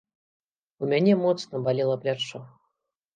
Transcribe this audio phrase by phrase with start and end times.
[0.83, 2.41] У мяне моцна балела плячо.